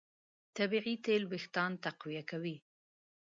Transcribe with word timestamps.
طبیعي 0.57 0.93
تېل 1.05 1.23
وېښتيان 1.31 1.71
تقویه 1.83 2.23
کوي. 2.31 2.55